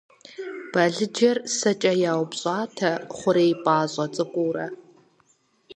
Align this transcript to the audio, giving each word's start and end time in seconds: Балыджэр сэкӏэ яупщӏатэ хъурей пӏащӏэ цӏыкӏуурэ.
Балыджэр 0.73 1.37
сэкӏэ 1.57 1.93
яупщӏатэ 2.11 2.91
хъурей 3.15 3.53
пӏащӏэ 3.63 4.05
цӏыкӏуурэ. 4.13 4.67